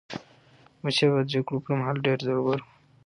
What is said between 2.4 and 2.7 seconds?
و.